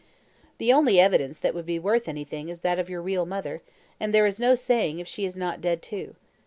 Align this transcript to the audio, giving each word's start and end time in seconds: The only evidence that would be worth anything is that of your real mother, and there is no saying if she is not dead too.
The 0.57 0.73
only 0.73 0.99
evidence 0.99 1.37
that 1.37 1.53
would 1.53 1.67
be 1.67 1.77
worth 1.77 2.07
anything 2.07 2.49
is 2.49 2.61
that 2.61 2.79
of 2.79 2.89
your 2.89 3.03
real 3.03 3.27
mother, 3.27 3.61
and 3.99 4.11
there 4.11 4.25
is 4.25 4.39
no 4.39 4.55
saying 4.55 4.97
if 4.97 5.07
she 5.07 5.25
is 5.25 5.37
not 5.37 5.61
dead 5.61 5.83
too. 5.83 6.15